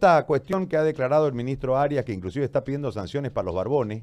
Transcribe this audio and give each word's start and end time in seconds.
esta 0.00 0.24
cuestión 0.24 0.66
que 0.66 0.78
ha 0.78 0.82
declarado 0.82 1.26
el 1.26 1.34
ministro 1.34 1.76
Arias, 1.76 2.06
que 2.06 2.14
inclusive 2.14 2.46
está 2.46 2.64
pidiendo 2.64 2.90
sanciones 2.90 3.32
para 3.32 3.44
los 3.44 3.54
barbones, 3.54 4.02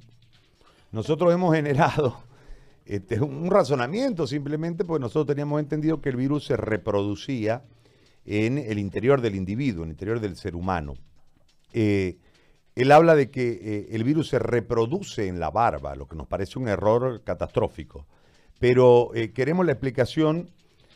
nosotros 0.92 1.34
hemos 1.34 1.56
generado 1.56 2.22
este, 2.86 3.20
un 3.20 3.50
razonamiento 3.50 4.28
simplemente 4.28 4.86
porque 4.86 5.02
nosotros 5.02 5.26
teníamos 5.26 5.60
entendido 5.60 6.00
que 6.00 6.10
el 6.10 6.16
virus 6.16 6.46
se 6.46 6.56
reproducía 6.56 7.64
en 8.28 8.60
el 8.60 8.78
interior 8.78 9.22
del 9.22 9.34
individuo, 9.34 9.86
en 9.86 9.90
el 9.90 9.94
interior 9.94 10.20
del 10.20 10.36
ser 10.36 10.56
humano. 10.56 10.94
Eh, 11.74 12.20
él 12.76 12.92
habla 12.92 13.16
de 13.16 13.32
que 13.32 13.60
eh, 13.60 13.88
el 13.90 14.04
virus 14.04 14.28
se 14.28 14.38
reproduce 14.38 15.28
en 15.28 15.40
la 15.40 15.50
barba, 15.50 15.96
lo 15.96 16.08
que 16.08 16.16
nos 16.16 16.28
parece 16.28 16.60
un 16.60 16.68
error 16.68 17.24
catastrófico. 17.24 18.06
Pero 18.60 19.16
eh, 19.16 19.32
queremos 19.32 19.66
la 19.66 19.72
explicación 19.72 20.52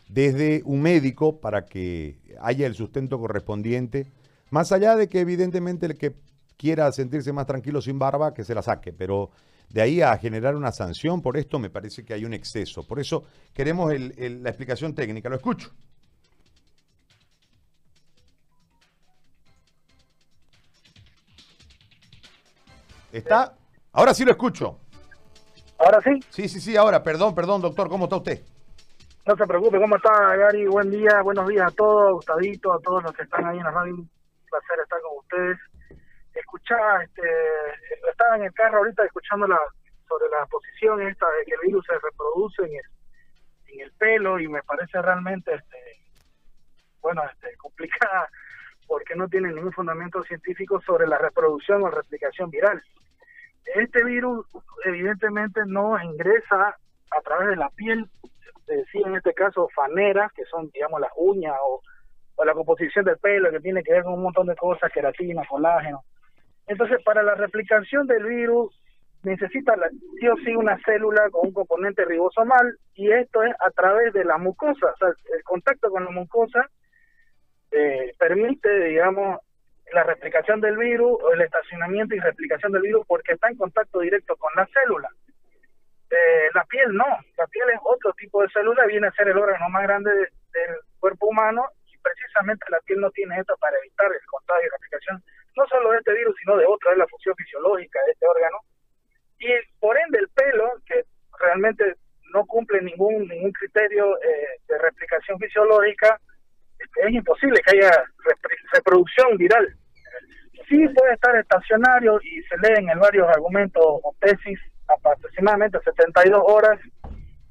desde 0.10 0.62
un 0.64 0.84
médico 0.84 1.40
para 1.40 1.66
que 1.66 2.20
haya 2.40 2.68
el 2.68 2.76
sustento 2.76 3.18
correspondiente, 3.18 4.06
más 4.52 4.72
allá 4.72 4.96
de 4.96 5.10
que 5.10 5.22
evidentemente 5.22 5.88
el 5.88 5.98
que 5.98 6.14
quiera 6.58 6.92
sentirse 6.92 7.34
más 7.34 7.48
tranquilo 7.48 7.82
sin 7.82 7.98
barba, 7.98 8.34
que 8.34 8.44
se 8.44 8.54
la 8.54 8.62
saque, 8.62 8.94
pero 8.94 9.32
de 9.70 9.82
ahí 9.82 10.02
a 10.02 10.16
generar 10.18 10.56
una 10.56 10.72
sanción 10.72 11.22
por 11.22 11.38
esto 11.38 11.58
me 11.58 11.70
parece 11.70 12.04
que 12.04 12.14
hay 12.14 12.26
un 12.26 12.34
exceso. 12.34 12.86
Por 12.86 13.00
eso 13.00 13.24
queremos 13.54 13.92
la 13.92 14.50
explicación 14.50 14.94
técnica. 14.94 15.30
Lo 15.30 15.38
escucho. 15.38 15.72
¿Está? 23.12 23.56
Ahora 23.94 24.14
sí 24.14 24.26
lo 24.26 24.32
escucho. 24.32 24.78
¿Ahora 25.78 26.02
sí? 26.02 26.12
Sí, 26.30 26.50
sí, 26.50 26.60
sí, 26.60 26.78
ahora. 26.78 27.02
Perdón, 27.02 27.34
perdón, 27.34 27.62
doctor. 27.62 27.90
¿Cómo 27.90 28.06
está 28.06 28.18
usted? 28.18 28.44
No 29.26 29.36
se 29.36 29.46
preocupe. 29.46 29.80
¿Cómo 29.80 29.96
está, 29.96 30.36
Gary? 30.36 30.68
Buen 30.68 30.92
día, 30.92 31.22
buenos 31.24 31.48
días 31.48 31.72
a 31.72 31.76
todos, 31.76 32.14
Gustavito, 32.16 32.74
a 32.74 32.80
todos 32.80 33.04
los 33.04 33.14
que 33.14 33.24
están 33.24 33.46
ahí 33.46 33.58
en 33.58 33.64
la 33.64 33.72
radio. 33.72 34.06
Placer 34.52 34.80
estar 34.84 35.02
con 35.02 35.18
ustedes. 35.18 35.58
Escuchaba, 36.34 37.04
este, 37.04 37.24
estaba 38.10 38.36
en 38.36 38.44
el 38.44 38.54
carro 38.54 38.80
ahorita 38.80 39.04
escuchando 39.06 39.48
la, 39.48 39.60
sobre 40.08 40.30
la 40.30 40.46
posición 40.46 41.02
esta 41.02 41.26
de 41.32 41.46
que 41.46 41.54
el 41.56 41.62
virus 41.68 41.86
se 41.86 41.94
reproduce 41.94 42.62
en 42.64 42.76
el, 42.76 43.74
en 43.74 43.82
el 43.82 43.92
pelo 43.94 44.40
y 44.40 44.48
me 44.48 44.62
parece 44.64 45.02
realmente, 45.02 45.56
este, 45.56 45.78
bueno, 47.02 47.24
este, 47.32 47.56
complicada 47.58 48.30
porque 48.88 49.16
no 49.16 49.30
tiene 49.30 49.54
ningún 49.54 49.72
fundamento 49.72 50.22
científico 50.24 50.82
sobre 50.82 51.08
la 51.08 51.18
reproducción 51.18 51.82
o 51.82 51.90
replicación 51.90 52.50
viral. 52.50 52.84
Este 53.74 54.04
virus 54.04 54.46
evidentemente 54.84 55.62
no 55.66 55.98
ingresa 56.04 56.76
a 57.12 57.22
través 57.24 57.50
de 57.50 57.56
la 57.56 57.70
piel, 57.70 58.10
se 58.66 58.76
decía 58.76 59.08
en 59.08 59.16
este 59.16 59.34
caso 59.34 59.70
faneras, 59.74 60.32
que 60.34 60.44
son 60.46 60.70
digamos 60.74 61.00
las 61.00 61.12
uñas 61.16 61.56
o, 61.64 61.82
o 62.42 62.46
la 62.46 62.54
composición 62.54 63.06
del 63.06 63.18
pelo, 63.18 63.52
que 63.52 63.60
tiene 63.60 63.84
que 63.84 63.94
ver 63.94 64.04
con 64.04 64.14
un 64.14 64.24
montón 64.24 64.48
de 64.48 64.56
cosas, 64.56 64.92
queratina, 64.92 65.44
colágeno. 65.48 66.04
Entonces, 66.66 66.98
para 67.04 67.22
la 67.22 67.36
replicación 67.36 68.08
del 68.08 68.26
virus 68.26 68.76
necesita 69.22 69.76
la, 69.76 69.88
sí 70.20 70.28
o 70.28 70.36
sí 70.38 70.56
una 70.56 70.80
célula 70.84 71.30
con 71.30 71.50
un 71.50 71.54
componente 71.54 72.04
ribosomal 72.04 72.78
y 72.96 73.12
esto 73.12 73.44
es 73.44 73.54
a 73.60 73.70
través 73.70 74.12
de 74.14 74.26
la 74.26 74.40
mucosa, 74.40 74.88
o 74.88 74.98
sea, 74.98 75.10
el 75.10 75.44
contacto 75.44 75.92
con 75.92 76.04
la 76.04 76.10
mucosa 76.10 76.68
eh, 77.70 78.12
permite, 78.18 78.86
digamos, 78.86 79.40
la 79.94 80.02
replicación 80.04 80.62
del 80.62 80.78
virus, 80.78 81.22
o 81.22 81.34
el 81.34 81.42
estacionamiento 81.42 82.16
y 82.16 82.20
replicación 82.20 82.72
del 82.72 82.82
virus, 82.82 83.06
porque 83.06 83.34
está 83.34 83.50
en 83.50 83.58
contacto 83.58 84.00
directo 84.00 84.36
con 84.38 84.50
la 84.56 84.66
célula. 84.66 85.10
Eh, 86.10 86.50
la 86.56 86.64
piel 86.66 86.92
no, 86.94 87.06
la 87.38 87.48
piel 87.48 87.70
es 87.70 87.80
otro 87.84 88.12
tipo 88.14 88.42
de 88.42 88.50
célula, 88.50 88.88
viene 88.88 89.08
a 89.08 89.12
ser 89.12 89.28
el 89.28 89.38
órgano 89.38 89.70
más 89.70 89.84
grande 89.84 90.12
del 90.12 90.76
cuerpo 91.00 91.28
humano 91.28 91.66
precisamente 92.04 92.66
la 92.70 92.80
piel 92.82 93.00
no 93.00 93.12
tiene 93.12 93.40
esto 93.40 93.56
para 93.60 93.78
evitar 93.78 94.12
el 94.12 94.26
contagio 94.26 94.68
y 94.68 94.72
replicación, 94.72 95.24
no 95.56 95.68
solo 95.68 95.92
de 95.92 95.98
este 95.98 96.14
virus, 96.14 96.36
sino 96.40 96.58
de 96.58 96.66
otro, 96.66 96.92
es 96.92 96.98
la 96.98 97.08
función 97.08 97.36
fisiológica 97.36 98.00
de 98.06 98.12
este 98.12 98.28
órgano. 98.28 98.58
Y 99.40 99.50
por 99.80 99.98
ende 99.98 100.20
el 100.20 100.30
pelo, 100.30 100.72
que 100.86 101.04
realmente 101.40 101.96
no 102.34 102.46
cumple 102.46 102.82
ningún 102.82 103.28
ningún 103.28 103.52
criterio 103.52 104.18
eh, 104.22 104.60
de 104.68 104.78
replicación 104.78 105.38
fisiológica, 105.40 106.20
es 106.80 107.12
imposible 107.12 107.60
que 107.66 107.78
haya 107.78 107.92
reproducción 108.74 109.38
viral. 109.38 109.76
Sí 110.68 110.88
puede 110.96 111.14
estar 111.14 111.36
estacionario 111.36 112.20
y 112.24 112.42
se 112.44 112.58
leen 112.58 112.90
en 112.90 113.00
varios 113.00 113.28
argumentos 113.28 113.84
o 113.84 114.16
tesis 114.20 114.60
aproximadamente 114.88 115.80
72 115.84 116.42
horas 116.46 116.80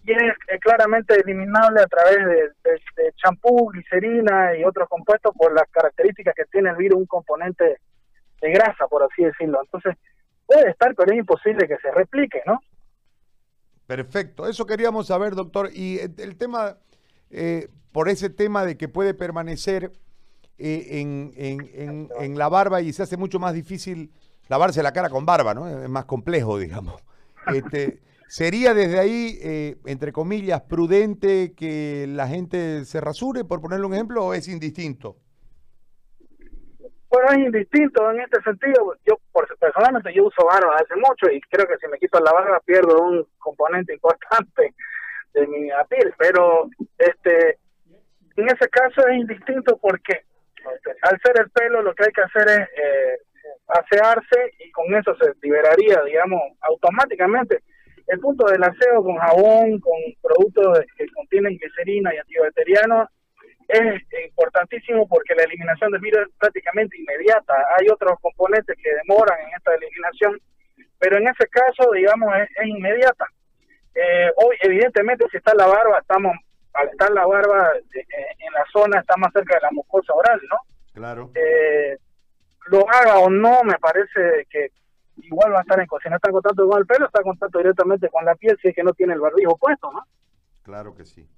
y 0.04 0.12
es, 0.12 0.34
claramente 0.60 1.14
eliminable 1.14 1.80
a 1.80 1.86
través 1.86 2.16
de 2.56 3.12
champú, 3.16 3.70
glicerina 3.70 4.56
y 4.56 4.64
otros 4.64 4.88
compuestos 4.88 5.34
por 5.36 5.52
las 5.52 5.68
características 5.70 6.34
que 6.34 6.44
tiene 6.46 6.70
el 6.70 6.76
virus, 6.76 6.98
un 6.98 7.06
componente 7.06 7.80
de 8.40 8.50
grasa, 8.50 8.86
por 8.88 9.02
así 9.02 9.24
decirlo. 9.24 9.60
Entonces, 9.62 9.96
puede 10.46 10.70
estar, 10.70 10.94
pero 10.94 11.12
es 11.12 11.18
imposible 11.18 11.68
que 11.68 11.76
se 11.78 11.90
replique, 11.90 12.42
¿no? 12.46 12.60
Perfecto, 13.86 14.48
eso 14.48 14.66
queríamos 14.66 15.08
saber, 15.08 15.34
doctor. 15.34 15.70
Y 15.72 15.98
el 15.98 16.36
tema, 16.36 16.76
eh, 17.30 17.68
por 17.92 18.08
ese 18.08 18.30
tema 18.30 18.64
de 18.64 18.76
que 18.76 18.88
puede 18.88 19.14
permanecer 19.14 19.92
eh, 20.58 21.00
en, 21.00 21.32
en, 21.36 22.08
en, 22.18 22.38
la 22.38 22.48
barba 22.48 22.80
y 22.80 22.92
se 22.92 23.02
hace 23.02 23.16
mucho 23.16 23.38
más 23.38 23.52
difícil 23.52 24.12
lavarse 24.48 24.82
la 24.82 24.92
cara 24.92 25.10
con 25.10 25.26
barba, 25.26 25.54
¿no? 25.54 25.68
Es 25.68 25.88
más 25.88 26.04
complejo, 26.04 26.58
digamos. 26.58 27.02
Este, 27.54 28.00
¿Sería 28.30 28.74
desde 28.74 29.00
ahí, 29.00 29.40
eh, 29.42 29.76
entre 29.86 30.12
comillas, 30.12 30.60
prudente 30.60 31.52
que 31.56 32.06
la 32.08 32.28
gente 32.28 32.84
se 32.84 33.00
rasure, 33.00 33.42
por 33.42 33.60
ponerle 33.60 33.86
un 33.86 33.94
ejemplo, 33.94 34.24
o 34.24 34.34
es 34.34 34.46
indistinto? 34.46 35.16
Bueno, 37.08 37.28
es 37.32 37.38
indistinto 37.38 38.08
en 38.12 38.20
este 38.20 38.40
sentido. 38.42 38.94
Yo 39.04 39.18
personalmente 39.58 40.14
yo 40.14 40.26
uso 40.26 40.46
barba 40.46 40.76
hace 40.76 40.94
mucho 40.94 41.28
y 41.28 41.40
creo 41.40 41.66
que 41.66 41.76
si 41.78 41.88
me 41.88 41.98
quito 41.98 42.20
la 42.20 42.30
barba 42.30 42.60
pierdo 42.64 43.02
un 43.02 43.26
componente 43.38 43.94
importante 43.94 44.74
de 45.34 45.46
mi 45.48 45.68
piel, 45.88 46.14
pero 46.16 46.70
este 46.98 47.58
en 48.36 48.46
ese 48.46 48.68
caso 48.68 49.08
es 49.08 49.16
indistinto 49.16 49.76
porque 49.78 50.22
al 51.02 51.20
ser 51.20 51.34
el 51.40 51.50
pelo 51.50 51.82
lo 51.82 51.92
que 51.96 52.04
hay 52.04 52.12
que 52.12 52.22
hacer 52.22 52.48
es 52.48 52.68
eh, 52.78 53.18
asearse 53.66 54.54
y 54.60 54.70
con 54.70 54.94
eso 54.94 55.16
se 55.16 55.32
liberaría, 55.42 56.00
digamos, 56.04 56.40
automáticamente. 56.60 57.64
El 58.06 58.20
punto 58.20 58.46
del 58.46 58.62
aseo 58.62 59.02
con 59.02 59.16
jabón, 59.16 59.80
con 59.80 59.98
productos 60.22 60.80
que 60.96 61.06
contienen 61.08 61.56
glicerina 61.56 62.14
y 62.14 62.18
antibacterianos 62.18 63.08
es 63.68 64.02
importantísimo 64.26 65.06
porque 65.06 65.34
la 65.34 65.44
eliminación 65.44 65.92
del 65.92 66.00
virus 66.00 66.22
es 66.22 66.34
prácticamente 66.38 66.96
inmediata. 66.98 67.54
Hay 67.78 67.88
otros 67.88 68.18
componentes 68.20 68.76
que 68.82 68.94
demoran 69.06 69.38
en 69.40 69.54
esta 69.56 69.74
eliminación, 69.74 70.40
pero 70.98 71.18
en 71.18 71.28
ese 71.28 71.46
caso, 71.48 71.92
digamos, 71.92 72.34
es, 72.36 72.66
inmediata. 72.66 73.26
Eh, 73.94 74.30
hoy, 74.36 74.56
evidentemente, 74.62 75.26
si 75.30 75.36
está 75.36 75.54
la 75.54 75.66
barba, 75.66 75.98
estamos 76.00 76.36
al 76.74 76.88
estar 76.88 77.10
la 77.10 77.26
barba 77.26 77.72
eh, 77.94 78.06
en 78.38 78.52
la 78.52 78.64
zona 78.72 79.00
está 79.00 79.16
más 79.16 79.32
cerca 79.32 79.56
de 79.56 79.62
la 79.62 79.70
mucosa 79.72 80.12
oral, 80.14 80.40
¿no? 80.48 80.56
Claro. 80.94 81.30
Eh, 81.34 81.96
lo 82.66 82.88
haga 82.88 83.18
o 83.18 83.30
no, 83.30 83.62
me 83.64 83.78
parece 83.78 84.46
que 84.48 84.70
igual 85.30 85.52
va 85.52 85.58
a 85.58 85.62
estar 85.62 85.80
en 85.80 85.86
cocina. 85.86 86.16
Está 86.16 86.28
en 86.28 86.34
contacto 86.34 86.68
con 86.68 86.78
el 86.78 86.86
pelo, 86.86 87.06
está 87.06 87.20
en 87.20 87.24
contacto 87.24 87.58
directamente 87.58 88.08
con 88.08 88.24
la 88.24 88.34
piel 88.34 88.58
si 88.60 88.68
es 88.68 88.74
que 88.74 88.82
no 88.82 88.92
tiene 88.92 89.14
el 89.14 89.20
barbijo 89.20 89.56
puesto, 89.56 89.90
¿no? 89.92 90.00
Claro 90.62 90.94
que 90.94 91.04
sí. 91.04 91.28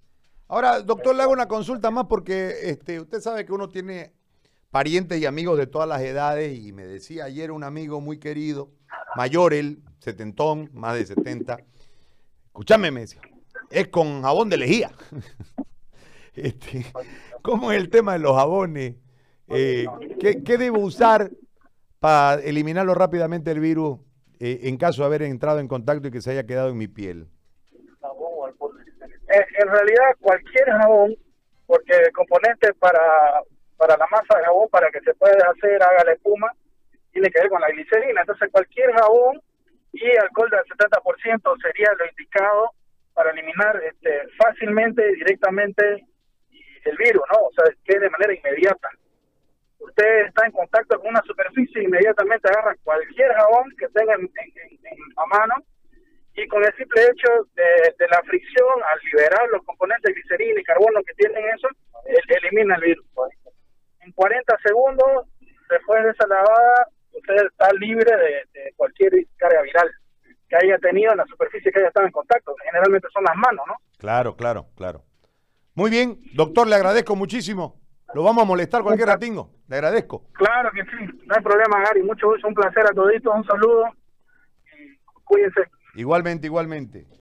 Ahora, 0.49 0.81
doctor, 0.81 1.15
le 1.15 1.23
hago 1.23 1.33
una 1.33 1.49
consulta 1.49 1.91
más 1.91 2.07
porque 2.07 2.71
este, 2.71 3.01
usted 3.01 3.21
sabe 3.21 3.47
que 3.47 3.53
uno 3.53 3.69
tiene 3.69 4.13
parientes 4.71 5.21
y 5.21 5.27
amigos 5.27 5.59
de 5.59 5.67
todas 5.67 5.89
las 5.89 6.01
edades 6.01 6.59
y 6.59 6.73
me 6.73 6.85
decía 6.85 7.25
ayer 7.25 7.51
un 7.51 7.65
amigo 7.65 8.01
muy 8.01 8.19
querido, 8.19 8.71
mayor 9.17 9.55
él, 9.55 9.83
setentón, 9.99 10.71
más 10.73 10.95
de 10.95 11.07
setenta, 11.07 11.59
escúchame, 12.47 12.91
me 12.91 13.05
es 13.71 13.89
con 13.89 14.23
jabón 14.23 14.49
de 14.49 14.59
lejía. 14.59 14.93
este, 16.35 16.87
¿Cómo 17.43 17.73
es 17.73 17.79
el 17.79 17.91
tema 17.91 18.15
de 18.15 18.19
los 18.21 18.37
jabones? 18.37 18.97
Eh, 19.49 19.87
¿qué, 20.21 20.59
debo 20.59 20.79
usar 20.79 21.31
para 22.03 22.43
eliminarlo 22.43 22.95
rápidamente 22.95 23.53
el 23.53 23.61
virus 23.61 24.01
eh, 24.41 24.59
en 24.65 24.77
caso 24.77 25.03
de 25.03 25.07
haber 25.07 25.23
entrado 25.23 25.61
en 25.61 25.69
contacto 25.69 26.09
y 26.09 26.11
que 26.11 26.21
se 26.21 26.33
haya 26.33 26.45
quedado 26.45 26.71
en 26.71 26.77
mi 26.77 26.89
piel? 26.89 27.29
En 29.29 29.69
realidad 29.69 30.17
cualquier 30.21 30.67
jabón, 30.67 31.15
porque 31.65 31.95
el 31.95 32.13
componente 32.13 32.75
para, 32.75 33.01
para 33.77 33.97
la 33.97 34.07
masa 34.09 34.37
de 34.37 34.45
jabón, 34.45 34.69
para 34.69 34.91
que 34.91 35.01
se 35.01 35.15
pueda 35.15 35.47
hacer, 35.49 35.81
haga 35.81 36.03
la 36.05 36.13
espuma, 36.15 36.53
tiene 37.13 37.31
que 37.31 37.41
ver 37.41 37.49
con 37.49 37.61
la 37.61 37.69
glicerina. 37.69 38.21
Entonces 38.21 38.51
cualquier 38.51 38.93
jabón 38.95 39.41
y 39.93 40.05
alcohol 40.17 40.51
del 40.51 40.65
70% 40.77 41.63
sería 41.63 41.89
lo 41.97 42.07
indicado 42.07 42.73
para 43.15 43.31
eliminar 43.31 43.81
este, 43.85 44.27
fácilmente, 44.37 45.07
directamente 45.15 46.05
el 46.85 46.97
virus, 46.97 47.23
¿no? 47.33 47.39
O 47.47 47.53
sea, 47.55 47.73
que 47.85 47.97
de 47.97 48.11
manera 48.11 48.35
inmediata. 48.35 48.89
Usted 49.93 50.27
está 50.27 50.47
en 50.47 50.53
contacto 50.53 50.99
con 50.99 51.09
una 51.09 51.23
superficie, 51.27 51.83
inmediatamente 51.83 52.49
agarra 52.49 52.75
cualquier 52.83 53.31
jabón 53.35 53.69
que 53.79 53.87
tenga 53.89 54.15
en, 54.15 54.31
a 55.17 55.27
mano 55.27 55.55
y 56.35 56.49
con 56.49 56.65
el 56.65 56.75
simple 56.77 57.03
hecho 57.03 57.29
de, 57.55 58.07
la 58.09 58.23
fricción, 58.23 58.73
al 58.91 58.99
liberar 59.05 59.47
los 59.53 59.63
componentes 59.65 60.15
de 60.15 60.15
glicerina 60.15 60.59
y 60.59 60.65
carbono 60.65 61.03
que 61.07 61.13
tienen 61.13 61.45
eso, 61.55 61.69
elimina 62.07 62.77
el 62.77 62.81
virus. 62.81 63.05
En 64.01 64.13
40 64.13 64.57
segundos 64.65 65.29
después 65.69 66.03
de 66.05 66.11
esa 66.11 66.27
lavada, 66.27 66.89
usted 67.13 67.37
está 67.53 67.71
libre 67.75 68.17
de, 68.17 68.61
de 68.61 68.73
cualquier 68.75 69.13
carga 69.37 69.61
viral 69.61 69.91
que 70.49 70.57
haya 70.57 70.79
tenido 70.79 71.13
en 71.13 71.19
la 71.19 71.27
superficie 71.27 71.71
que 71.71 71.81
haya 71.81 71.89
estado 71.89 72.07
en 72.07 72.13
contacto. 72.13 72.55
Generalmente 72.65 73.09
son 73.13 73.25
las 73.25 73.37
manos, 73.37 73.67
¿no? 73.69 73.75
Claro, 73.99 74.37
claro, 74.37 74.69
claro. 74.75 75.05
Muy 75.75 75.91
bien, 75.91 76.19
doctor, 76.33 76.67
le 76.67 76.77
agradezco 76.77 77.15
muchísimo. 77.15 77.82
Lo 78.15 78.23
vamos 78.23 78.43
a 78.43 78.47
molestar 78.47 78.83
cualquier 78.83 79.09
ratingo. 79.09 79.51
Le 79.69 79.77
agradezco. 79.77 80.25
Claro 80.33 80.71
que 80.73 80.83
sí, 80.83 81.21
no 81.27 81.35
hay 81.35 81.43
problema, 81.43 81.81
Gary. 81.81 82.03
Mucho 82.03 82.29
gusto, 82.29 82.49
un 82.49 82.55
placer 82.55 82.85
a 82.87 82.95
toditos, 82.95 83.35
un 83.35 83.45
saludo 83.45 83.85
cuídense. 85.33 85.63
Igualmente, 85.95 86.47
igualmente. 86.47 87.07